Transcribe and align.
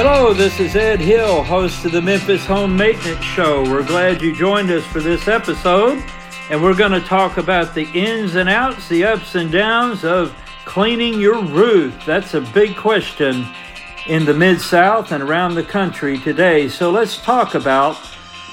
Hello, 0.00 0.32
this 0.32 0.60
is 0.60 0.76
Ed 0.76 1.00
Hill, 1.00 1.42
host 1.42 1.84
of 1.84 1.90
the 1.90 2.00
Memphis 2.00 2.46
Home 2.46 2.76
Maintenance 2.76 3.24
Show. 3.24 3.64
We're 3.64 3.84
glad 3.84 4.22
you 4.22 4.32
joined 4.32 4.70
us 4.70 4.86
for 4.86 5.00
this 5.00 5.26
episode, 5.26 6.00
and 6.50 6.62
we're 6.62 6.76
going 6.76 6.92
to 6.92 7.00
talk 7.00 7.36
about 7.36 7.74
the 7.74 7.82
ins 7.94 8.36
and 8.36 8.48
outs, 8.48 8.88
the 8.88 9.02
ups 9.02 9.34
and 9.34 9.50
downs 9.50 10.04
of 10.04 10.32
cleaning 10.64 11.20
your 11.20 11.42
roof. 11.42 12.00
That's 12.06 12.34
a 12.34 12.40
big 12.40 12.76
question 12.76 13.44
in 14.06 14.24
the 14.24 14.34
Mid 14.34 14.60
South 14.60 15.10
and 15.10 15.20
around 15.20 15.56
the 15.56 15.64
country 15.64 16.16
today. 16.18 16.68
So 16.68 16.92
let's 16.92 17.20
talk 17.20 17.56
about 17.56 17.96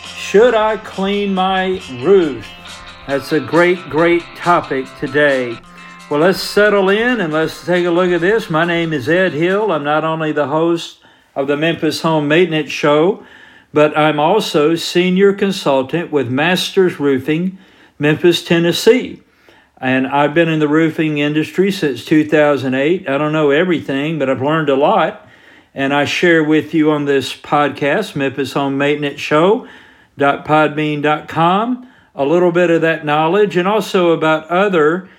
should 0.04 0.56
I 0.56 0.78
clean 0.78 1.36
my 1.36 1.80
roof? 2.02 2.48
That's 3.06 3.34
a 3.34 3.40
great, 3.40 3.88
great 3.88 4.24
topic 4.36 4.88
today. 5.00 5.60
Well, 6.10 6.22
let's 6.22 6.42
settle 6.42 6.90
in 6.90 7.22
and 7.22 7.32
let's 7.32 7.64
take 7.64 7.86
a 7.86 7.92
look 7.92 8.10
at 8.10 8.22
this. 8.22 8.50
My 8.50 8.66
name 8.66 8.92
is 8.92 9.08
Ed 9.08 9.34
Hill. 9.34 9.72
I'm 9.72 9.84
not 9.84 10.04
only 10.04 10.32
the 10.32 10.48
host 10.48 11.02
of 11.36 11.48
the 11.48 11.58
Memphis 11.58 12.02
Home 12.02 12.28
Maintenance 12.28 12.72
Show, 12.72 13.26
but 13.74 13.98
I'm 13.98 14.20
also 14.20 14.76
senior 14.76 15.34
consultant 15.34 16.12
with 16.12 16.30
Masters 16.30 17.00
Roofing, 17.00 17.58
Memphis, 18.00 18.44
Tennessee. 18.44 19.22
And 19.78 20.08
I've 20.08 20.34
been 20.34 20.48
in 20.48 20.60
the 20.60 20.68
roofing 20.68 21.18
industry 21.18 21.72
since 21.72 22.06
2008. 22.06 23.10
I 23.10 23.18
don't 23.18 23.34
know 23.34 23.52
everything, 23.52 24.18
but 24.18 24.30
I've 24.30 24.42
learned 24.42 24.70
a 24.70 24.76
lot. 24.76 25.28
And 25.74 25.94
I 25.94 26.06
share 26.06 26.42
with 26.42 26.74
you 26.74 26.92
on 26.92 27.04
this 27.04 27.36
podcast, 27.36 28.16
Memphis 28.16 28.54
Home 28.54 28.78
Maintenance 28.78 29.20
Show, 29.20 29.68
.podbean.com, 30.18 31.92
a 32.16 32.26
little 32.26 32.54
bit 32.54 32.70
of 32.70 32.82
that 32.82 33.04
knowledge 33.04 33.58
and 33.58 33.68
also 33.68 34.12
about 34.12 34.48
other 34.48 35.10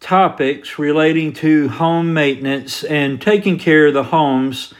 topics 0.00 0.78
relating 0.78 1.32
to 1.32 1.68
home 1.68 2.12
maintenance 2.12 2.82
and 2.84 3.22
taking 3.22 3.58
care 3.58 3.86
of 3.86 3.94
the 3.94 4.04
homes 4.04 4.74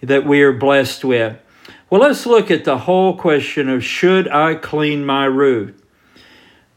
that 0.00 0.26
we 0.26 0.42
are 0.42 0.52
blessed 0.52 1.04
with. 1.04 1.38
Well, 1.90 2.02
let's 2.02 2.26
look 2.26 2.50
at 2.50 2.64
the 2.64 2.78
whole 2.78 3.16
question 3.16 3.68
of 3.68 3.82
should 3.82 4.28
I 4.28 4.54
clean 4.54 5.04
my 5.06 5.24
roof? 5.24 5.74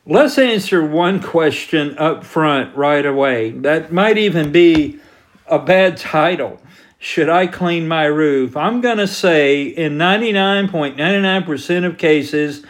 Let's 0.05 0.37
answer 0.37 0.83
one 0.83 1.21
question 1.21 1.97
up 1.97 2.23
front 2.23 2.75
right 2.75 3.05
away. 3.05 3.51
That 3.51 3.91
might 3.91 4.17
even 4.17 4.51
be 4.51 4.99
a 5.47 5.59
bad 5.59 5.97
title. 5.97 6.59
Should 6.97 7.29
I 7.29 7.47
clean 7.47 7.87
my 7.87 8.05
roof? 8.05 8.55
I'm 8.55 8.81
going 8.81 8.97
to 8.97 9.07
say 9.07 9.63
in 9.63 9.97
99.99% 9.97 11.85
of 11.85 11.97
cases 11.97 12.63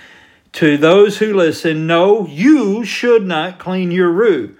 to 0.54 0.78
those 0.78 1.18
who 1.20 1.34
listen, 1.34 1.88
no, 1.88 2.26
you 2.28 2.84
should 2.84 3.26
not 3.26 3.60
clean 3.60 3.92
your 3.92 4.10
roof. 4.10 4.52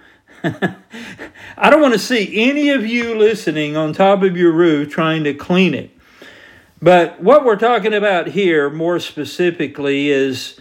I 1.56 1.70
don't 1.70 1.80
want 1.80 1.94
to 1.94 2.00
see 2.00 2.42
any 2.42 2.70
of 2.70 2.84
you 2.84 3.16
listening 3.16 3.76
on 3.76 3.92
top 3.92 4.22
of 4.22 4.36
your 4.36 4.52
roof 4.52 4.90
trying 4.90 5.24
to 5.24 5.34
clean 5.34 5.74
it. 5.74 5.90
But 6.80 7.22
what 7.22 7.44
we're 7.44 7.56
talking 7.56 7.94
about 7.94 8.28
here 8.28 8.68
more 8.68 8.98
specifically 8.98 10.10
is 10.10 10.58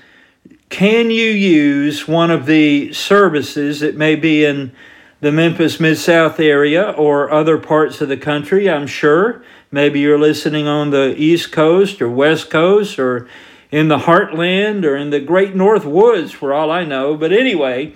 can 0.70 1.10
you 1.10 1.26
use 1.26 2.08
one 2.08 2.30
of 2.30 2.46
the 2.46 2.94
services 2.94 3.80
that 3.80 3.96
may 3.98 4.16
be 4.16 4.46
in 4.46 4.72
the 5.20 5.32
Memphis 5.32 5.80
Mid 5.80 5.98
South 5.98 6.40
area 6.40 6.92
or 6.92 7.32
other 7.32 7.58
parts 7.58 8.02
of 8.02 8.10
the 8.10 8.18
country? 8.18 8.70
I'm 8.70 8.88
sure. 8.88 9.44
Maybe 9.72 10.00
you're 10.00 10.20
listening 10.20 10.68
on 10.68 10.92
the 10.92 11.16
East 11.18 11.52
Coast 11.52 12.02
or 12.02 12.10
West 12.10 12.50
Coast 12.50 13.00
or 13.00 13.28
in 13.72 13.88
the 13.88 14.00
heartland 14.00 14.86
or 14.86 14.95
in 14.95 15.10
the 15.10 15.20
great 15.20 15.56
North 15.56 15.86
Woods, 15.86 16.32
for 16.32 16.54
all 16.54 16.70
I 16.70 16.84
know. 16.84 17.16
But 17.16 17.32
anyway, 17.32 17.94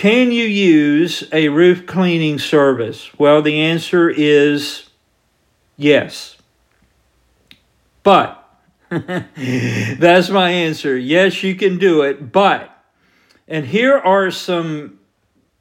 can 0.00 0.32
you 0.32 0.44
use 0.44 1.24
a 1.30 1.50
roof 1.50 1.84
cleaning 1.84 2.38
service? 2.38 3.10
Well, 3.18 3.42
the 3.42 3.60
answer 3.60 4.08
is 4.08 4.88
yes. 5.76 6.38
But 8.02 8.42
that's 8.88 10.30
my 10.30 10.52
answer. 10.52 10.96
Yes, 10.96 11.42
you 11.42 11.54
can 11.54 11.76
do 11.76 12.00
it, 12.00 12.32
but 12.32 12.74
and 13.46 13.66
here 13.66 13.98
are 13.98 14.30
some 14.30 14.98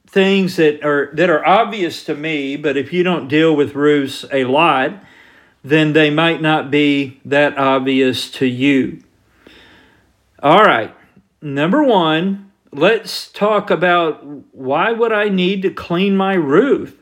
things 0.07 0.55
that 0.55 0.85
are 0.85 1.09
that 1.15 1.29
are 1.29 1.45
obvious 1.45 2.05
to 2.05 2.15
me, 2.15 2.55
but 2.55 2.77
if 2.77 2.93
you 2.93 3.03
don't 3.03 3.27
deal 3.27 3.53
with 3.53 3.75
roofs 3.75 4.23
a 4.31 4.45
lot, 4.45 5.03
then 5.65 5.91
they 5.91 6.09
might 6.09 6.41
not 6.41 6.71
be 6.71 7.19
that 7.25 7.57
obvious 7.57 8.31
to 8.31 8.45
you. 8.45 9.03
All 10.41 10.63
right. 10.63 10.95
Number 11.41 11.83
1, 11.83 12.48
let's 12.71 13.31
talk 13.31 13.69
about 13.69 14.23
why 14.53 14.91
would 14.91 15.11
I 15.11 15.29
need 15.29 15.61
to 15.63 15.71
clean 15.71 16.15
my 16.15 16.33
roof? 16.33 16.95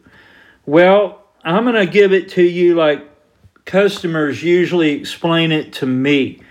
Well, 0.66 1.24
I'm 1.44 1.64
going 1.64 1.76
to 1.76 1.92
give 1.92 2.14
it 2.14 2.30
to 2.30 2.44
you 2.44 2.76
like 2.76 3.08
customers 3.66 4.44
usually 4.44 4.92
explain 4.92 5.52
it 5.52 5.74
to 5.74 5.86
me. 5.86 6.42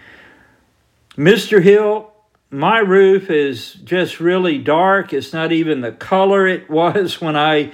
Mr. 1.17 1.63
Hill, 1.63 2.13
my 2.51 2.79
roof 2.79 3.31
is 3.31 3.75
just 3.75 4.21
really 4.21 4.59
dark. 4.59 5.13
It's 5.13 5.33
not 5.33 5.51
even 5.51 5.81
the 5.81 5.93
color 5.93 6.47
it 6.47 6.69
was 6.71 7.21
when 7.21 7.37
I 7.37 7.73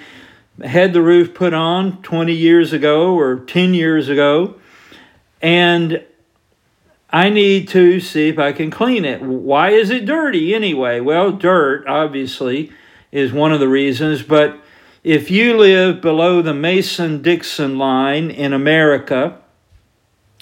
had 0.63 0.93
the 0.93 1.03
roof 1.03 1.35
put 1.35 1.55
on 1.55 2.03
20 2.03 2.33
years 2.33 2.73
ago 2.73 3.19
or 3.19 3.41
10 3.41 3.75
years 3.75 4.09
ago. 4.09 4.57
And 5.41 6.05
I 7.12 7.28
need 7.28 7.69
to 7.69 8.00
see 8.00 8.28
if 8.28 8.39
I 8.39 8.53
can 8.53 8.71
clean 8.71 9.05
it. 9.05 9.21
Why 9.21 9.71
is 9.71 9.91
it 9.91 10.06
dirty 10.06 10.55
anyway? 10.55 10.99
Well, 11.00 11.31
dirt, 11.31 11.87
obviously, 11.87 12.73
is 13.11 13.33
one 13.33 13.53
of 13.53 13.61
the 13.61 13.69
reasons, 13.69 14.23
but 14.23 14.59
if 15.05 15.31
you 15.31 15.59
live 15.59 16.00
below 16.00 16.41
the 16.41 16.55
Mason 16.55 17.21
Dixon 17.21 17.77
line 17.77 18.31
in 18.31 18.53
America, 18.53 19.39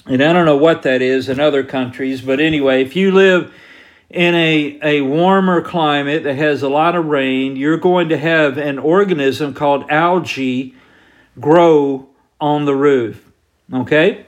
and 0.05 0.23
I 0.23 0.31
don't 0.31 0.45
know 0.45 0.55
what 0.55 0.83
that 0.83 1.01
is 1.01 1.27
in 1.27 1.39
other 1.39 1.63
countries, 1.63 2.21
but 2.21 2.39
anyway, 2.39 2.81
if 2.81 2.95
you 2.95 3.11
live 3.11 3.53
in 4.09 4.35
a, 4.35 4.79
a 4.81 5.01
warmer 5.01 5.61
climate 5.61 6.23
that 6.23 6.35
has 6.35 6.61
a 6.61 6.69
lot 6.69 6.95
of 6.95 7.05
rain, 7.05 7.55
you're 7.55 7.77
going 7.77 8.09
to 8.09 8.17
have 8.17 8.57
an 8.57 8.79
organism 8.79 9.53
called 9.53 9.89
algae 9.89 10.75
grow 11.39 12.07
on 12.39 12.65
the 12.65 12.75
roof. 12.75 13.31
Okay? 13.73 14.25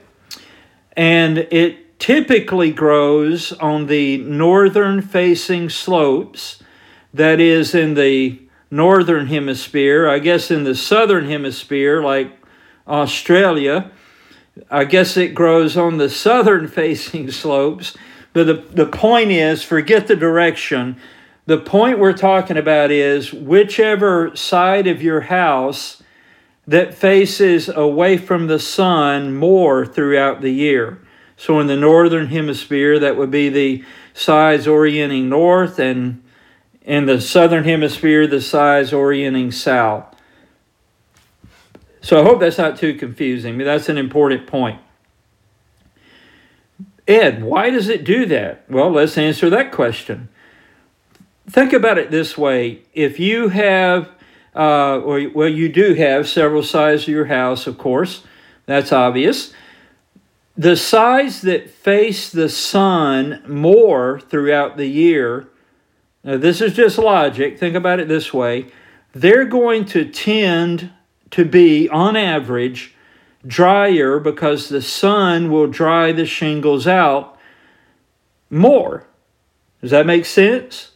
And 0.96 1.38
it 1.38 1.83
typically 2.04 2.70
grows 2.70 3.50
on 3.54 3.86
the 3.86 4.18
northern 4.18 5.00
facing 5.00 5.70
slopes, 5.70 6.62
that 7.14 7.40
is, 7.40 7.74
in 7.74 7.94
the 7.94 8.38
northern 8.70 9.26
hemisphere. 9.26 10.06
I 10.06 10.18
guess 10.18 10.50
in 10.50 10.64
the 10.64 10.74
southern 10.74 11.30
hemisphere, 11.30 12.02
like 12.02 12.30
Australia, 12.86 13.90
I 14.70 14.84
guess 14.84 15.16
it 15.16 15.28
grows 15.34 15.78
on 15.78 15.96
the 15.96 16.10
southern 16.10 16.68
facing 16.68 17.30
slopes. 17.30 17.96
But 18.34 18.48
the, 18.48 18.84
the 18.84 18.86
point 18.86 19.30
is 19.30 19.62
forget 19.62 20.06
the 20.06 20.14
direction. 20.14 20.96
The 21.46 21.56
point 21.56 21.98
we're 21.98 22.12
talking 22.12 22.58
about 22.58 22.90
is 22.90 23.32
whichever 23.32 24.36
side 24.36 24.86
of 24.86 25.02
your 25.02 25.22
house 25.22 26.02
that 26.66 26.92
faces 26.92 27.70
away 27.70 28.18
from 28.18 28.46
the 28.46 28.58
sun 28.58 29.34
more 29.34 29.86
throughout 29.86 30.42
the 30.42 30.52
year. 30.52 31.00
So 31.36 31.60
in 31.60 31.66
the 31.66 31.76
northern 31.76 32.28
hemisphere, 32.28 32.98
that 32.98 33.16
would 33.16 33.30
be 33.30 33.48
the 33.48 33.84
sides 34.14 34.66
orienting 34.66 35.28
north, 35.28 35.78
and 35.78 36.22
in 36.82 37.06
the 37.06 37.20
southern 37.20 37.64
hemisphere, 37.64 38.26
the 38.26 38.40
sides 38.40 38.92
orienting 38.92 39.50
south. 39.50 40.14
So 42.00 42.20
I 42.20 42.22
hope 42.22 42.40
that's 42.40 42.58
not 42.58 42.78
too 42.78 42.94
confusing, 42.94 43.56
but 43.56 43.64
that's 43.64 43.88
an 43.88 43.98
important 43.98 44.46
point. 44.46 44.78
Ed, 47.08 47.42
why 47.42 47.70
does 47.70 47.88
it 47.88 48.04
do 48.04 48.26
that? 48.26 48.64
Well, 48.70 48.90
let's 48.90 49.18
answer 49.18 49.50
that 49.50 49.72
question. 49.72 50.28
Think 51.48 51.72
about 51.72 51.98
it 51.98 52.10
this 52.10 52.38
way 52.38 52.82
if 52.94 53.18
you 53.18 53.48
have, 53.48 54.10
uh, 54.54 54.98
or, 55.00 55.28
well, 55.34 55.48
you 55.48 55.68
do 55.68 55.94
have 55.94 56.28
several 56.28 56.62
sides 56.62 57.02
of 57.02 57.08
your 57.08 57.26
house, 57.26 57.66
of 57.66 57.76
course, 57.76 58.24
that's 58.66 58.92
obvious. 58.92 59.52
The 60.56 60.76
sides 60.76 61.40
that 61.42 61.70
face 61.70 62.30
the 62.30 62.48
sun 62.48 63.42
more 63.46 64.20
throughout 64.20 64.76
the 64.76 64.86
year 64.86 65.48
now, 66.24 66.38
this 66.38 66.62
is 66.62 66.72
just 66.72 66.96
logic. 66.96 67.58
Think 67.58 67.76
about 67.76 68.00
it 68.00 68.08
this 68.08 68.32
way 68.32 68.66
they're 69.12 69.44
going 69.44 69.84
to 69.84 70.04
tend 70.04 70.90
to 71.30 71.44
be, 71.44 71.88
on 71.88 72.16
average, 72.16 72.94
drier 73.46 74.18
because 74.18 74.68
the 74.68 74.82
sun 74.82 75.52
will 75.52 75.66
dry 75.66 76.10
the 76.10 76.26
shingles 76.26 76.86
out 76.86 77.38
more. 78.50 79.06
Does 79.80 79.90
that 79.90 80.06
make 80.06 80.24
sense? 80.24 80.92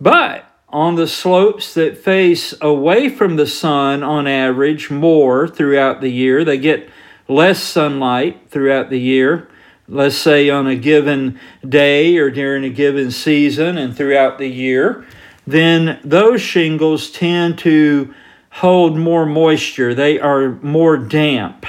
But 0.00 0.50
on 0.68 0.96
the 0.96 1.06
slopes 1.06 1.74
that 1.74 1.98
face 1.98 2.54
away 2.60 3.08
from 3.08 3.36
the 3.36 3.46
sun, 3.46 4.02
on 4.02 4.26
average, 4.26 4.90
more 4.90 5.46
throughout 5.46 6.00
the 6.00 6.10
year, 6.10 6.44
they 6.44 6.58
get 6.58 6.88
less 7.28 7.62
sunlight 7.62 8.50
throughout 8.50 8.90
the 8.90 9.00
year 9.00 9.48
let's 9.88 10.16
say 10.16 10.50
on 10.50 10.66
a 10.66 10.76
given 10.76 11.38
day 11.66 12.16
or 12.16 12.30
during 12.30 12.64
a 12.64 12.70
given 12.70 13.10
season 13.10 13.78
and 13.78 13.96
throughout 13.96 14.38
the 14.38 14.48
year, 14.48 15.06
then 15.46 16.00
those 16.02 16.40
shingles 16.40 17.10
tend 17.10 17.58
to 17.58 18.12
hold 18.50 18.96
more 18.96 19.26
moisture. 19.26 19.94
They 19.94 20.18
are 20.18 20.52
more 20.62 20.96
damp. 20.96 21.66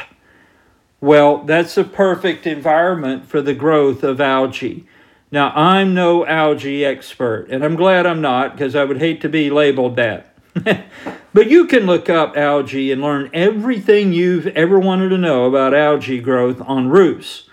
Well, 0.99 1.43
that's 1.43 1.77
a 1.77 1.83
perfect 1.83 2.47
environment 2.47 3.27
for 3.27 3.41
the 3.41 3.53
growth 3.53 4.03
of 4.03 4.19
algae. 4.19 4.87
Now, 5.29 5.51
I'm 5.53 5.93
no 5.93 6.25
algae 6.25 6.85
expert, 6.85 7.47
and 7.49 7.63
I'm 7.63 7.75
glad 7.75 8.05
I'm 8.05 8.21
not 8.21 8.53
because 8.53 8.75
I 8.75 8.85
would 8.85 8.99
hate 8.99 9.21
to 9.21 9.29
be 9.29 9.49
labeled 9.49 9.97
that. 9.97 10.26
but 11.33 11.49
you 11.49 11.67
can 11.67 11.85
look 11.85 12.09
up 12.09 12.37
algae 12.37 12.91
and 12.91 13.01
learn 13.01 13.29
everything 13.33 14.13
you've 14.13 14.47
ever 14.47 14.79
wanted 14.79 15.09
to 15.09 15.17
know 15.17 15.45
about 15.45 15.73
algae 15.73 16.19
growth 16.19 16.61
on 16.61 16.89
roofs. 16.89 17.43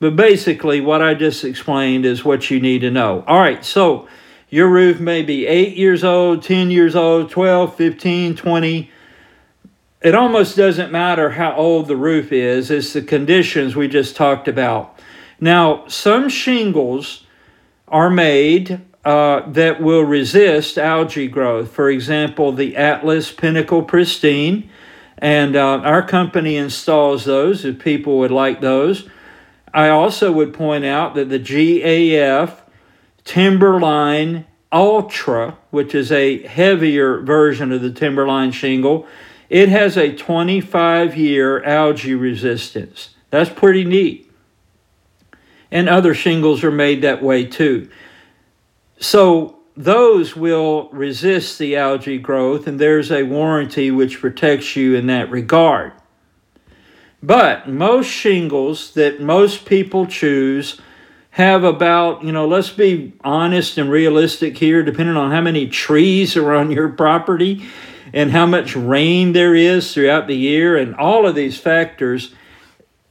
But 0.00 0.16
basically, 0.16 0.80
what 0.80 1.02
I 1.02 1.14
just 1.14 1.44
explained 1.44 2.04
is 2.04 2.24
what 2.24 2.50
you 2.50 2.60
need 2.60 2.80
to 2.80 2.90
know. 2.90 3.24
All 3.26 3.38
right, 3.38 3.64
so 3.64 4.08
your 4.48 4.68
roof 4.68 5.00
may 5.00 5.22
be 5.22 5.46
8 5.46 5.76
years 5.76 6.04
old, 6.04 6.42
10 6.42 6.70
years 6.70 6.94
old, 6.94 7.30
12, 7.30 7.74
15, 7.74 8.36
20. 8.36 8.90
It 10.00 10.14
almost 10.14 10.56
doesn't 10.56 10.92
matter 10.92 11.30
how 11.30 11.54
old 11.54 11.88
the 11.88 11.96
roof 11.96 12.32
is, 12.32 12.70
it's 12.70 12.92
the 12.92 13.02
conditions 13.02 13.74
we 13.74 13.88
just 13.88 14.14
talked 14.14 14.46
about. 14.46 14.98
Now, 15.40 15.86
some 15.88 16.28
shingles 16.28 17.24
are 17.88 18.10
made 18.10 18.80
uh, 19.08 19.48
that 19.48 19.80
will 19.80 20.02
resist 20.02 20.76
algae 20.76 21.28
growth. 21.28 21.70
For 21.70 21.88
example, 21.88 22.52
the 22.52 22.76
Atlas 22.76 23.32
Pinnacle 23.32 23.82
Pristine, 23.82 24.68
and 25.16 25.56
uh, 25.56 25.78
our 25.78 26.06
company 26.06 26.56
installs 26.56 27.24
those 27.24 27.64
if 27.64 27.78
people 27.78 28.18
would 28.18 28.30
like 28.30 28.60
those. 28.60 29.08
I 29.72 29.88
also 29.88 30.30
would 30.32 30.52
point 30.52 30.84
out 30.84 31.14
that 31.14 31.30
the 31.30 31.38
GAF 31.38 32.58
Timberline 33.24 34.44
Ultra, 34.70 35.56
which 35.70 35.94
is 35.94 36.12
a 36.12 36.46
heavier 36.46 37.22
version 37.22 37.72
of 37.72 37.80
the 37.80 37.90
Timberline 37.90 38.52
shingle, 38.52 39.06
it 39.48 39.70
has 39.70 39.96
a 39.96 40.14
25 40.14 41.16
year 41.16 41.64
algae 41.64 42.14
resistance. 42.14 43.14
That's 43.30 43.48
pretty 43.48 43.84
neat 43.84 44.26
and 45.70 45.88
other 45.88 46.14
shingles 46.14 46.64
are 46.64 46.70
made 46.70 47.02
that 47.02 47.22
way 47.22 47.44
too. 47.44 47.88
So 48.98 49.58
those 49.76 50.34
will 50.34 50.88
resist 50.90 51.58
the 51.58 51.76
algae 51.76 52.18
growth, 52.18 52.66
and 52.66 52.78
there's 52.78 53.12
a 53.12 53.22
warranty 53.22 53.90
which 53.90 54.20
protects 54.20 54.74
you 54.76 54.94
in 54.94 55.06
that 55.06 55.30
regard. 55.30 55.92
But 57.22 57.68
most 57.68 58.06
shingles 58.06 58.94
that 58.94 59.20
most 59.20 59.64
people 59.64 60.06
choose 60.06 60.80
have 61.30 61.62
about, 61.62 62.24
you 62.24 62.32
know, 62.32 62.46
let's 62.46 62.70
be 62.70 63.12
honest 63.22 63.78
and 63.78 63.90
realistic 63.90 64.58
here, 64.58 64.82
depending 64.82 65.16
on 65.16 65.30
how 65.30 65.40
many 65.40 65.68
trees 65.68 66.36
are 66.36 66.54
on 66.54 66.70
your 66.70 66.88
property 66.88 67.64
and 68.12 68.32
how 68.32 68.46
much 68.46 68.74
rain 68.74 69.32
there 69.32 69.54
is 69.54 69.92
throughout 69.92 70.26
the 70.26 70.36
year, 70.36 70.76
and 70.76 70.94
all 70.96 71.26
of 71.26 71.34
these 71.34 71.58
factors 71.58 72.34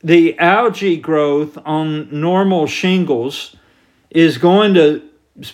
the 0.04 0.38
algae 0.40 0.98
growth 0.98 1.58
on 1.66 2.08
normal 2.22 2.68
shingles 2.68 3.56
is 4.10 4.38
going 4.38 4.74
to 4.74 5.02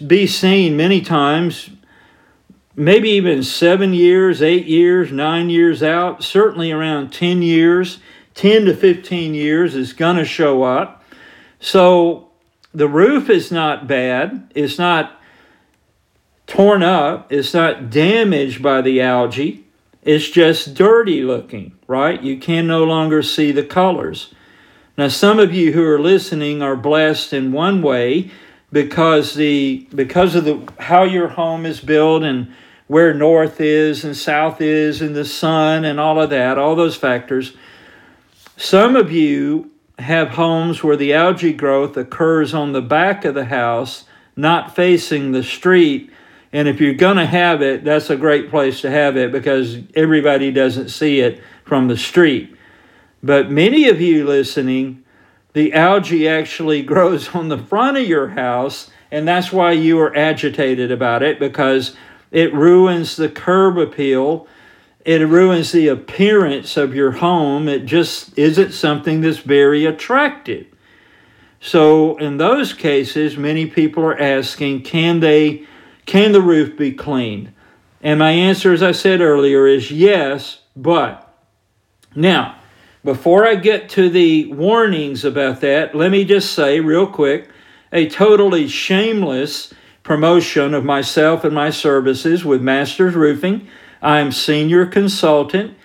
be 0.06 0.28
seen 0.28 0.78
many 0.78 1.02
times, 1.02 1.70
maybe 2.76 3.10
even 3.10 3.44
seven 3.44 3.94
years, 3.94 4.42
eight 4.42 4.66
years, 4.66 5.12
nine 5.12 5.50
years 5.50 5.84
out, 5.84 6.24
certainly 6.24 6.72
around 6.72 7.12
10 7.12 7.42
years, 7.42 8.00
10 8.36 8.66
to 8.66 8.76
15 8.76 9.34
years 9.34 9.76
is 9.76 9.94
going 9.94 10.18
to 10.18 10.26
show 10.26 10.64
up. 10.64 11.04
So 11.60 12.30
the 12.74 12.88
roof 12.88 13.30
is 13.30 13.52
not 13.52 13.88
bad, 13.88 14.52
it's 14.56 14.78
not 14.78 15.20
torn 16.48 16.84
up, 16.84 17.32
it's 17.32 17.54
not 17.54 17.90
damaged 17.90 18.62
by 18.62 18.82
the 18.82 19.02
algae. 19.02 19.66
It's 20.02 20.30
just 20.30 20.74
dirty 20.74 21.22
looking, 21.22 21.78
right? 21.88 22.22
You 22.22 22.38
can 22.38 22.68
no 22.68 22.84
longer 22.84 23.24
see 23.24 23.54
the 23.54 23.64
colors. 23.64 24.34
Now, 24.98 25.08
some 25.08 25.40
of 25.40 25.54
you 25.54 25.72
who 25.72 25.84
are 25.86 26.00
listening 26.00 26.62
are 26.62 26.76
blessed 26.76 27.32
in 27.32 27.54
one 27.54 27.82
way 27.82 28.30
because 28.74 29.36
the 29.36 29.88
because 29.96 30.36
of 30.36 30.44
the 30.44 30.68
how 30.80 31.04
your 31.04 31.30
home 31.30 31.66
is 31.66 31.80
built 31.80 32.24
and 32.24 32.52
where 32.88 33.14
north 33.14 33.62
is 33.62 34.04
and 34.04 34.18
south 34.18 34.60
is 34.60 35.02
and 35.02 35.16
the 35.16 35.24
sun 35.24 35.86
and 35.86 36.00
all 36.00 36.20
of 36.20 36.30
that, 36.32 36.58
all 36.58 36.76
those 36.76 36.98
factors. 36.98 37.56
Some 38.58 38.96
of 38.96 39.12
you 39.12 39.72
have 40.00 40.30
homes 40.30 40.84
where 40.84 40.98
the 40.98 41.14
algae 41.14 41.54
growth 41.54 41.96
occurs 41.96 42.54
on 42.54 42.74
the 42.74 42.82
back 42.82 43.24
of 43.26 43.36
the 43.36 43.46
house, 43.46 44.06
not 44.36 44.76
facing 44.76 45.32
the 45.32 45.44
street, 45.44 46.12
and 46.52 46.68
if 46.68 46.82
you're 46.82 46.94
going 46.94 47.18
to 47.18 47.26
have 47.26 47.62
it, 47.62 47.84
that's 47.84 48.10
a 48.10 48.16
great 48.16 48.50
place 48.50 48.82
to 48.82 48.90
have 48.90 49.18
it 49.18 49.32
because 49.32 49.78
everybody 49.96 50.52
doesn't 50.52 50.90
see 50.90 51.20
it 51.20 51.42
from 51.64 51.88
the 51.88 51.98
street. 51.98 52.56
But 53.22 53.50
many 53.50 53.88
of 53.88 54.02
you 54.02 54.26
listening, 54.26 55.03
the 55.54 55.74
algae 55.74 56.28
actually 56.28 56.82
grows 56.84 57.34
on 57.34 57.50
the 57.50 57.58
front 57.58 57.98
of 57.98 58.08
your 58.08 58.30
house, 58.30 58.90
and 59.12 59.28
that's 59.28 59.52
why 59.52 59.72
you 59.72 60.00
are 60.00 60.16
agitated 60.16 60.92
about 60.92 61.24
it 61.24 61.40
because 61.40 61.96
it 62.32 62.54
ruins 62.54 63.16
the 63.16 63.30
curb 63.30 63.78
appeal. 63.78 64.48
It 65.06 65.28
ruins 65.28 65.72
the 65.72 65.88
appearance 65.88 66.78
of 66.78 66.96
your 66.96 67.12
home. 67.12 67.68
It 67.68 67.86
just 67.86 68.38
isn't 68.38 68.72
something 68.72 69.22
that's 69.22 69.40
very 69.40 69.86
attractive. 69.86 70.66
So, 71.60 72.18
in 72.18 72.38
those 72.38 72.74
cases, 72.74 73.38
many 73.38 73.68
people 73.68 74.04
are 74.04 74.20
asking 74.20 74.84
can 74.84 75.20
they 75.20 75.66
can 76.06 76.32
the 76.34 76.42
roof 76.42 76.78
be 76.78 76.92
cleaned? 76.92 77.54
And 78.02 78.20
my 78.20 78.32
answer, 78.32 78.74
as 78.74 78.84
I 78.84 78.92
said 78.92 79.22
earlier, 79.22 79.66
is 79.66 79.90
yes, 79.90 80.60
but. 80.76 81.34
Now, 82.16 82.58
before 83.04 83.46
I 83.46 83.56
get 83.56 83.90
to 83.90 84.10
the 84.10 84.46
warnings 84.54 85.26
about 85.26 85.62
that, 85.62 85.94
let 85.94 86.12
me 86.12 86.24
just 86.24 86.54
say 86.54 86.80
real 86.80 87.08
quick 87.08 87.50
a 87.92 88.08
totally 88.08 88.68
shameless 88.68 89.74
promotion 90.04 90.74
of 90.74 90.84
myself 90.84 91.44
and 91.44 91.54
my 91.54 91.70
services 91.70 92.44
with 92.44 92.62
Masters 92.62 93.14
Roofing. 93.14 93.68
I'm 94.02 94.32
senior 94.32 94.86
consultant. 94.86 95.78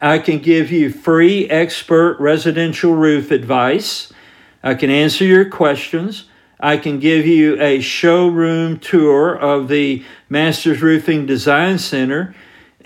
I 0.00 0.18
can 0.18 0.38
give 0.38 0.70
you 0.70 0.90
free 0.92 1.48
expert 1.48 2.18
residential 2.20 2.94
roof 2.94 3.30
advice. 3.30 4.12
I 4.62 4.74
can 4.74 4.90
answer 4.90 5.24
your 5.24 5.48
questions. 5.48 6.24
I 6.60 6.76
can 6.76 7.00
give 7.00 7.26
you 7.26 7.60
a 7.60 7.80
showroom 7.80 8.78
tour 8.78 9.34
of 9.34 9.68
the 9.68 10.04
Masters 10.28 10.82
Roofing 10.82 11.26
Design 11.26 11.78
Center 11.78 12.34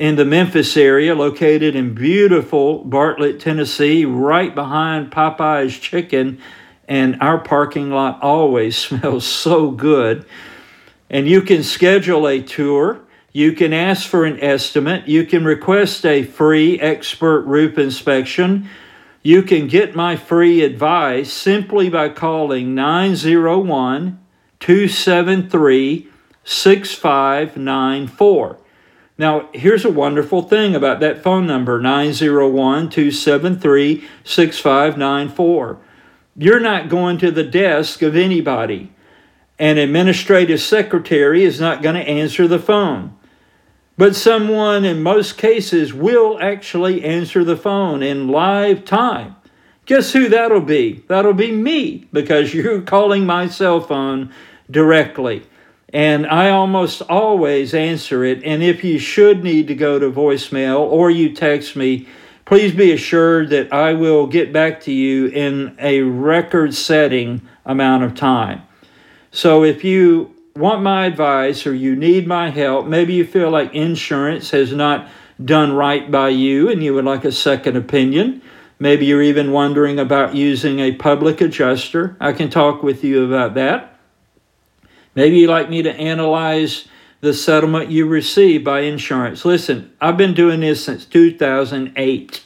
in 0.00 0.16
the 0.16 0.25
Memphis 0.25 0.76
area, 0.78 1.14
located 1.14 1.76
in 1.76 1.95
beautiful 1.95 2.83
Bartlett, 2.85 3.38
Tennessee, 3.38 4.07
right 4.07 4.54
behind 4.54 5.12
Popeye's 5.12 5.78
Chicken. 5.78 6.40
And 6.88 7.21
our 7.21 7.38
parking 7.38 7.90
lot 7.90 8.23
always 8.23 8.78
smells 8.87 9.26
so 9.26 9.71
good. 9.71 10.25
And 11.11 11.28
you 11.28 11.42
can 11.42 11.62
schedule 11.62 12.26
a 12.26 12.40
tour. 12.40 13.02
You 13.33 13.52
can 13.52 13.75
ask 13.75 14.09
for 14.09 14.25
an 14.25 14.40
estimate. 14.40 15.07
You 15.07 15.26
can 15.26 15.45
request 15.45 16.07
a 16.07 16.23
free 16.23 16.80
expert 16.80 17.42
roof 17.42 17.76
inspection. 17.76 18.71
You 19.23 19.42
can 19.42 19.69
get 19.69 19.95
my 19.95 20.16
free 20.16 20.62
advice 20.62 21.30
simply 21.30 21.90
by 21.90 22.09
calling 22.09 22.75
901 22.75 24.19
273 24.61 26.09
6594. 26.42 28.60
Now, 29.21 29.50
here's 29.53 29.85
a 29.85 29.91
wonderful 29.91 30.41
thing 30.41 30.75
about 30.75 31.00
that 31.00 31.23
phone 31.23 31.47
number 31.47 31.79
901 31.79 32.89
273 32.89 34.09
6594. 34.25 35.79
You're 36.39 36.59
not 36.59 36.89
going 36.89 37.19
to 37.19 37.31
the 37.31 37.45
desk 37.45 38.00
of 38.00 38.17
anybody. 38.17 38.91
An 39.59 39.77
administrative 39.77 40.62
secretary 40.62 41.45
is 41.45 41.61
not 41.61 41.83
going 41.83 41.97
to 41.97 42.09
answer 42.09 42.49
the 42.49 42.59
phone. 42.59 43.15
But 43.99 44.17
someone 44.17 44.87
in 44.87 45.03
most 45.03 45.37
cases 45.37 45.93
will 45.93 46.39
actually 46.41 47.05
answer 47.05 47.45
the 47.45 47.59
phone 47.59 48.03
in 48.03 48.29
live 48.29 48.87
time. 48.87 49.37
Guess 49.85 50.15
who 50.15 50.31
that'll 50.31 50.62
be? 50.62 51.05
That'll 51.09 51.35
be 51.35 51.53
me 51.53 52.09
because 52.11 52.55
you're 52.55 52.81
calling 52.81 53.27
my 53.27 53.49
cell 53.49 53.83
phone 53.83 54.33
directly. 54.71 55.43
And 55.93 56.27
I 56.27 56.51
almost 56.51 57.03
always 57.03 57.75
answer 57.75 58.25
it. 58.25 58.45
And 58.45 58.63
if 58.63 58.85
you 58.85 58.99
should 58.99 59.43
need 59.43 59.67
to 59.69 59.75
go 59.75 59.99
to 59.99 60.11
voicemail 60.11 60.81
or 60.81 61.11
you 61.11 61.35
text 61.35 61.75
me, 61.75 62.07
please 62.45 62.73
be 62.73 62.93
assured 62.93 63.51
that 63.51 63.73
I 63.73 63.95
will 63.95 64.27
get 64.27 64.53
back 64.53 64.81
to 64.83 64.93
you 64.93 65.27
in 65.27 65.77
a 65.79 66.03
record 66.03 66.75
setting 66.75 67.43
amount 67.65 68.05
of 68.05 68.15
time. 68.15 68.63
So 69.33 69.65
if 69.65 69.85
you 69.85 70.35
want 70.57 70.83
my 70.83 71.07
advice 71.07 71.67
or 71.67 71.75
you 71.75 71.97
need 71.97 72.27
my 72.27 72.51
help, 72.51 72.87
maybe 72.87 73.15
you 73.15 73.25
feel 73.25 73.51
like 73.51 73.75
insurance 73.75 74.51
has 74.51 74.73
not 74.73 75.09
done 75.45 75.73
right 75.73 76.11
by 76.11 76.29
you 76.29 76.71
and 76.71 76.83
you 76.83 76.95
would 76.95 77.05
like 77.05 77.25
a 77.25 77.33
second 77.33 77.77
opinion. 77.77 78.43
Maybe 78.79 79.07
you're 79.07 79.23
even 79.23 79.53
wondering 79.53 79.99
about 79.99 80.35
using 80.35 80.81
a 80.81 80.93
public 80.93 81.41
adjuster. 81.41 82.17
I 82.21 82.33
can 82.33 82.51
talk 82.51 82.83
with 82.83 83.05
you 83.05 83.25
about 83.25 83.55
that. 83.55 83.90
Maybe 85.21 85.41
you'd 85.41 85.50
like 85.50 85.69
me 85.69 85.83
to 85.83 85.95
analyze 85.95 86.89
the 87.21 87.35
settlement 87.35 87.91
you 87.91 88.07
received 88.07 88.65
by 88.65 88.81
insurance. 88.81 89.45
Listen, 89.45 89.93
I've 90.00 90.17
been 90.17 90.33
doing 90.33 90.61
this 90.61 90.83
since 90.83 91.05
2008. 91.05 92.43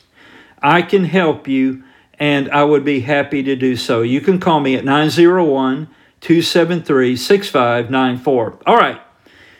I 0.61 0.83
can 0.83 1.05
help 1.05 1.47
you 1.47 1.85
and 2.19 2.51
I 2.51 2.65
would 2.65 2.85
be 2.85 2.99
happy 2.99 3.45
to 3.45 3.55
do 3.55 3.77
so. 3.77 4.03
You 4.03 4.21
can 4.21 4.41
call 4.41 4.59
me 4.59 4.75
at 4.75 4.85
901 4.85 5.87
273 6.21 7.15
6594. 7.15 8.59
All 8.67 8.77
right. 8.77 9.01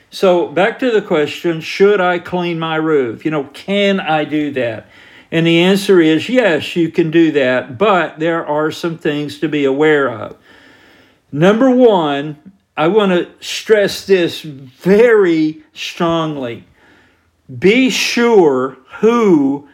So 0.09 0.49
back 0.49 0.77
to 0.79 0.91
the 0.91 1.01
question 1.01 1.61
should 1.61 2.01
I 2.01 2.19
clean 2.19 2.59
my 2.59 2.75
roof? 2.75 3.23
You 3.23 3.31
know, 3.31 3.45
can 3.45 4.01
I 4.01 4.25
do 4.25 4.51
that? 4.51 4.87
And 5.31 5.47
the 5.47 5.61
answer 5.61 6.01
is 6.01 6.27
yes, 6.27 6.75
you 6.75 6.91
can 6.91 7.11
do 7.11 7.31
that, 7.31 7.77
but 7.77 8.19
there 8.19 8.45
are 8.45 8.71
some 8.71 8.97
things 8.97 9.39
to 9.39 9.47
be 9.47 9.63
aware 9.63 10.11
of. 10.11 10.35
Number 11.31 11.69
one, 11.69 12.51
I 12.77 12.87
want 12.87 13.11
to 13.11 13.31
stress 13.39 14.05
this 14.05 14.41
very 14.41 15.63
strongly. 15.73 16.65
Be 17.59 17.89
sure 17.89 18.77
who 18.99 19.69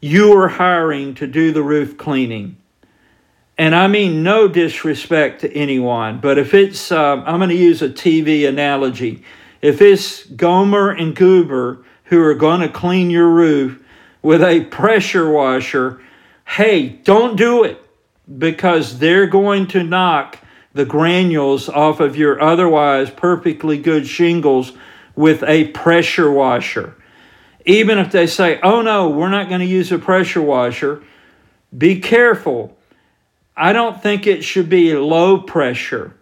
you 0.00 0.32
are 0.36 0.48
hiring 0.48 1.14
to 1.16 1.26
do 1.26 1.52
the 1.52 1.62
roof 1.62 1.96
cleaning. 1.96 2.56
And 3.56 3.74
I 3.74 3.86
mean 3.88 4.22
no 4.22 4.48
disrespect 4.48 5.40
to 5.42 5.52
anyone, 5.52 6.20
but 6.20 6.38
if 6.38 6.54
it's, 6.54 6.92
um, 6.92 7.24
I'm 7.26 7.38
going 7.38 7.50
to 7.50 7.56
use 7.56 7.82
a 7.82 7.88
TV 7.88 8.48
analogy. 8.48 9.22
If 9.60 9.82
it's 9.82 10.24
Gomer 10.26 10.90
and 10.90 11.14
Goober 11.14 11.84
who 12.04 12.22
are 12.22 12.34
going 12.34 12.60
to 12.60 12.68
clean 12.68 13.10
your 13.10 13.28
roof 13.28 13.82
with 14.22 14.42
a 14.42 14.64
pressure 14.64 15.30
washer, 15.30 16.00
hey, 16.46 16.88
don't 16.88 17.36
do 17.36 17.64
it 17.64 17.82
because 18.38 18.98
they're 18.98 19.26
going 19.26 19.66
to 19.68 19.82
knock 19.82 20.38
the 20.78 20.84
granules 20.84 21.68
off 21.68 21.98
of 21.98 22.14
your 22.14 22.40
otherwise 22.40 23.10
perfectly 23.10 23.76
good 23.76 24.06
shingles 24.06 24.74
with 25.16 25.42
a 25.42 25.66
pressure 25.70 26.30
washer. 26.30 26.94
Even 27.66 27.98
if 27.98 28.12
they 28.12 28.28
say, 28.28 28.60
oh 28.62 28.80
no, 28.80 29.08
we're 29.08 29.28
not 29.28 29.48
going 29.48 29.58
to 29.58 29.66
use 29.66 29.90
a 29.90 29.98
pressure 29.98 30.40
washer, 30.40 31.02
be 31.76 31.98
careful. 31.98 32.78
I 33.56 33.72
don't 33.72 34.00
think 34.00 34.28
it 34.28 34.44
should 34.44 34.68
be 34.68 34.94
low 34.94 35.38
pressure. 35.38 36.14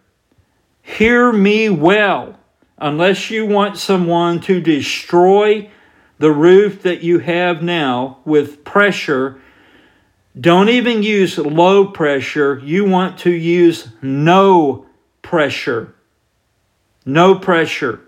Hear 0.80 1.30
me 1.32 1.68
well. 1.68 2.38
Unless 2.78 3.30
you 3.30 3.44
want 3.44 3.76
someone 3.76 4.40
to 4.40 4.58
destroy 4.58 5.68
the 6.16 6.32
roof 6.32 6.80
that 6.80 7.02
you 7.02 7.18
have 7.18 7.62
now 7.62 8.20
with 8.24 8.64
pressure, 8.64 9.38
don't 10.38 10.68
even 10.68 11.02
use 11.02 11.38
low 11.38 11.86
pressure. 11.86 12.60
You 12.62 12.84
want 12.84 13.18
to 13.20 13.30
use 13.30 13.88
no 14.02 14.86
pressure. 15.22 15.94
No 17.06 17.36
pressure. 17.36 18.00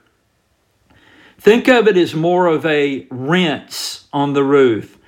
Think 1.38 1.68
of 1.68 1.88
it 1.88 1.97
as 1.97 2.14
more 2.14 2.47
of 2.47 2.66
a 2.66 3.06
rinse 3.11 4.06
on 4.12 4.35
the 4.35 4.44
roof. 4.44 4.99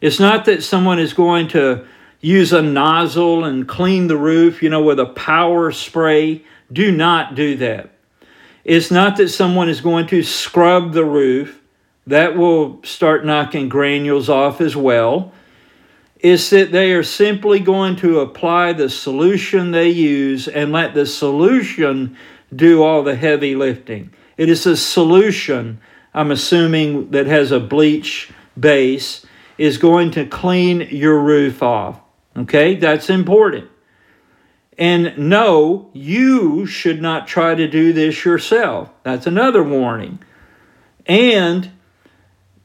It's 0.00 0.18
not 0.18 0.46
that 0.46 0.62
someone 0.62 0.98
is 0.98 1.12
going 1.12 1.48
to 1.48 1.86
use 2.20 2.52
a 2.52 2.62
nozzle 2.62 3.44
and 3.44 3.68
clean 3.68 4.06
the 4.06 4.16
roof, 4.16 4.62
you 4.62 4.70
know, 4.70 4.82
with 4.82 4.98
a 4.98 5.06
power 5.06 5.72
spray. 5.72 6.44
Do 6.72 6.90
not 6.90 7.34
do 7.34 7.56
that. 7.56 7.90
It's 8.64 8.90
not 8.90 9.16
that 9.16 9.28
someone 9.28 9.68
is 9.68 9.80
going 9.80 10.06
to 10.06 10.22
scrub 10.22 10.92
the 10.92 11.04
roof. 11.04 11.60
That 12.06 12.36
will 12.36 12.82
start 12.82 13.26
knocking 13.26 13.68
granules 13.68 14.28
off 14.28 14.60
as 14.60 14.74
well 14.74 15.32
is 16.22 16.50
that 16.50 16.70
they 16.70 16.92
are 16.92 17.02
simply 17.02 17.58
going 17.58 17.96
to 17.96 18.20
apply 18.20 18.72
the 18.72 18.88
solution 18.88 19.72
they 19.72 19.88
use 19.88 20.46
and 20.46 20.72
let 20.72 20.94
the 20.94 21.04
solution 21.04 22.16
do 22.54 22.82
all 22.82 23.02
the 23.02 23.16
heavy 23.16 23.56
lifting. 23.56 24.10
It 24.36 24.48
is 24.48 24.64
a 24.64 24.76
solution, 24.76 25.80
I'm 26.14 26.30
assuming, 26.30 27.10
that 27.10 27.26
has 27.26 27.50
a 27.50 27.58
bleach 27.58 28.30
base, 28.58 29.26
is 29.58 29.78
going 29.78 30.12
to 30.12 30.24
clean 30.24 30.82
your 30.90 31.18
roof 31.18 31.60
off. 31.62 32.00
Okay, 32.36 32.76
that's 32.76 33.10
important. 33.10 33.68
And 34.78 35.18
no, 35.18 35.90
you 35.92 36.66
should 36.66 37.02
not 37.02 37.26
try 37.26 37.54
to 37.54 37.66
do 37.66 37.92
this 37.92 38.24
yourself. 38.24 38.90
That's 39.02 39.26
another 39.26 39.62
warning. 39.62 40.20
And 41.04 41.70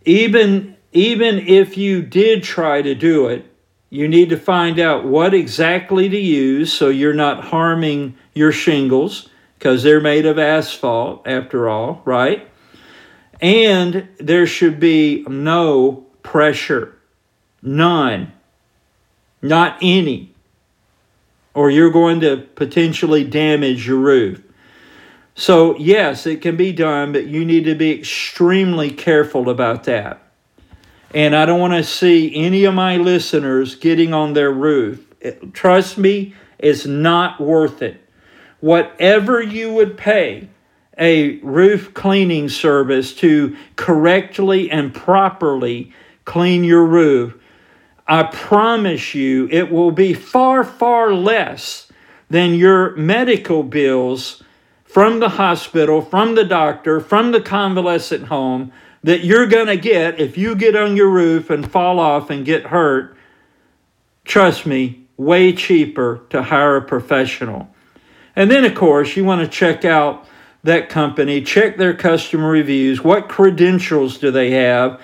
even 0.06 0.78
even 0.94 1.40
if 1.48 1.78
you 1.78 2.02
did 2.02 2.44
try 2.44 2.82
to 2.82 2.96
do 2.96 3.28
it, 3.28 3.46
you 3.90 4.08
need 4.08 4.30
to 4.30 4.38
find 4.38 4.80
out 4.80 5.06
what 5.06 5.34
exactly 5.34 6.10
to 6.10 6.18
use 6.18 6.74
so 6.74 6.90
you're 6.90 7.14
not 7.14 7.46
harming 7.46 8.18
your 8.34 8.52
shingles 8.52 9.30
because 9.58 9.84
they're 9.84 10.02
made 10.02 10.26
of 10.26 10.38
asphalt 10.38 11.26
after 11.26 11.70
all, 11.70 12.02
right? 12.06 12.48
And 13.40 14.08
there 14.20 14.46
should 14.46 14.80
be 14.80 15.24
no 15.28 16.06
pressure. 16.22 16.98
None. 17.62 18.34
Not 19.42 19.78
any. 19.82 20.34
Or 21.54 21.72
you're 21.72 21.92
going 21.92 22.20
to 22.22 22.38
potentially 22.38 23.24
damage 23.24 23.88
your 23.88 23.98
roof. 23.98 24.44
So, 25.34 25.78
yes, 25.78 26.26
it 26.26 26.42
can 26.42 26.58
be 26.58 26.72
done, 26.72 27.14
but 27.14 27.28
you 27.28 27.46
need 27.46 27.66
to 27.66 27.76
be 27.76 27.92
extremely 27.92 28.92
careful 28.92 29.50
about 29.50 29.84
that. 29.86 30.27
And 31.14 31.36
I 31.36 31.46
don't 31.46 31.60
want 31.60 31.74
to 31.74 31.84
see 31.84 32.36
any 32.36 32.66
of 32.66 32.74
my 32.74 32.98
listeners 32.98 33.76
getting 33.76 34.14
on 34.14 34.34
their 34.34 34.52
roof. 34.52 35.06
Trust 35.54 35.98
me, 35.98 36.34
it's 36.60 36.86
not 36.86 37.40
worth 37.40 37.82
it. 37.82 38.02
Whatever 38.60 39.42
you 39.42 39.74
would 39.74 39.98
pay 39.98 40.50
a 41.00 41.38
roof 41.40 41.94
cleaning 41.94 42.50
service 42.50 43.14
to 43.16 43.56
correctly 43.76 44.70
and 44.70 44.94
properly 44.94 45.94
clean 46.26 46.64
your 46.64 46.86
roof, 46.86 47.36
I 48.08 48.24
promise 48.24 49.14
you 49.14 49.48
it 49.52 49.72
will 49.72 49.92
be 49.92 50.14
far, 50.14 50.64
far 50.64 51.14
less 51.14 51.92
than 52.30 52.56
your 52.56 52.96
medical 52.96 53.64
bills 53.64 54.44
from 54.84 55.20
the 55.20 55.30
hospital, 55.30 56.02
from 56.02 56.36
the 56.36 56.44
doctor, 56.44 57.00
from 57.00 57.32
the 57.32 57.42
convalescent 57.42 58.26
home 58.28 58.72
that 59.08 59.24
you're 59.24 59.48
going 59.48 59.68
to 59.68 59.78
get 59.78 60.20
if 60.20 60.38
you 60.38 60.54
get 60.54 60.76
on 60.76 60.98
your 60.98 61.08
roof 61.08 61.50
and 61.50 61.72
fall 61.72 61.98
off 61.98 62.30
and 62.30 62.44
get 62.44 62.66
hurt, 62.66 63.16
trust 64.26 64.66
me, 64.66 65.08
way 65.16 65.54
cheaper 65.54 66.26
to 66.30 66.44
hire 66.44 66.76
a 66.76 66.82
professional. 66.82 67.74
And 68.36 68.52
then, 68.52 68.66
of 68.66 68.76
course, 68.76 69.16
you 69.16 69.24
want 69.24 69.40
to 69.40 69.48
check 69.48 69.86
out 69.86 70.28
that 70.64 70.90
company, 70.90 71.42
check 71.42 71.78
their 71.78 71.94
customer 71.94 72.50
reviews. 72.50 73.02
What 73.02 73.30
credentials 73.30 74.18
do 74.18 74.30
they 74.30 74.52
have? 74.52 75.00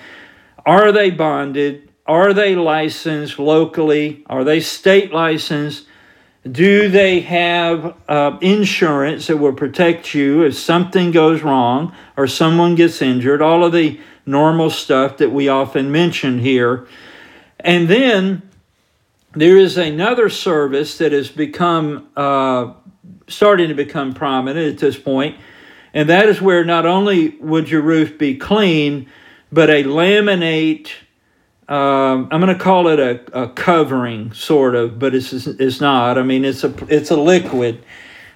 Are 0.66 0.92
they 0.92 1.10
bonded? 1.10 1.90
Are 2.04 2.34
they 2.34 2.54
licensed 2.56 3.38
locally? 3.38 4.22
Are 4.26 4.44
they 4.44 4.60
state 4.60 5.14
licensed? 5.14 5.86
Do 6.50 6.88
they 6.88 7.20
have 7.20 7.96
uh, 8.06 8.38
insurance 8.42 9.28
that 9.28 9.38
will 9.38 9.54
protect 9.54 10.14
you 10.14 10.42
if 10.42 10.54
something 10.56 11.10
goes 11.10 11.42
wrong 11.42 11.94
or 12.18 12.26
someone 12.26 12.74
gets 12.74 13.00
injured? 13.00 13.40
All 13.40 13.64
of 13.64 13.72
the 13.72 13.98
normal 14.26 14.68
stuff 14.68 15.16
that 15.18 15.32
we 15.32 15.48
often 15.48 15.90
mention 15.90 16.38
here. 16.38 16.86
And 17.60 17.88
then 17.88 18.42
there 19.32 19.56
is 19.56 19.78
another 19.78 20.28
service 20.28 20.98
that 20.98 21.12
has 21.12 21.30
become 21.30 22.08
uh, 22.14 22.74
starting 23.26 23.68
to 23.68 23.74
become 23.74 24.12
prominent 24.12 24.74
at 24.74 24.78
this 24.78 24.98
point, 24.98 25.36
and 25.92 26.08
that 26.08 26.28
is 26.28 26.40
where 26.40 26.64
not 26.64 26.86
only 26.86 27.30
would 27.40 27.70
your 27.70 27.80
roof 27.80 28.18
be 28.18 28.36
clean, 28.36 29.08
but 29.50 29.70
a 29.70 29.84
laminate 29.84 30.90
um, 31.68 32.28
I'm 32.30 32.40
going 32.40 32.56
to 32.56 32.62
call 32.62 32.88
it 32.88 33.00
a, 33.00 33.44
a 33.44 33.48
covering, 33.48 34.32
sort 34.32 34.74
of, 34.74 34.98
but 34.98 35.14
it's, 35.14 35.32
it's 35.32 35.80
not. 35.80 36.18
I 36.18 36.22
mean, 36.22 36.44
it's 36.44 36.62
a, 36.62 36.74
it's 36.88 37.10
a 37.10 37.16
liquid, 37.16 37.82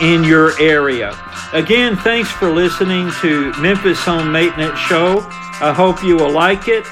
in 0.00 0.22
your 0.22 0.56
area. 0.60 1.18
Again, 1.52 1.96
thanks 1.96 2.30
for 2.30 2.50
listening 2.50 3.10
to 3.20 3.52
Memphis 3.60 3.98
Home 4.04 4.30
Maintenance 4.30 4.78
Show. 4.78 5.26
I 5.60 5.72
hope 5.76 6.04
you 6.04 6.16
will 6.16 6.30
like 6.30 6.68
it. 6.68 6.86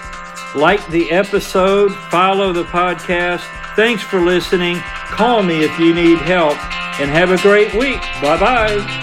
Like 0.57 0.85
the 0.89 1.11
episode, 1.13 1.95
follow 2.11 2.53
the 2.53 2.65
podcast. 2.65 3.43
Thanks 3.77 4.03
for 4.03 4.21
listening. 4.21 4.79
Call 4.81 5.43
me 5.43 5.65
if 5.65 5.79
you 5.79 5.95
need 5.95 6.19
help, 6.19 6.59
and 7.01 7.11
have 7.11 7.31
a 7.31 7.39
great 7.39 7.75
week. 7.75 8.01
Bye 8.21 8.39
bye. 8.39 8.99